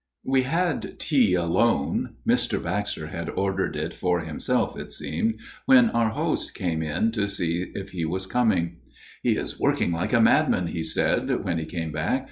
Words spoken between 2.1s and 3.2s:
Mr. Baxter